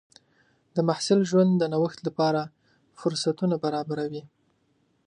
[0.75, 2.41] د محصل ژوند د نوښت لپاره
[2.99, 4.23] فرصتونه برابروي.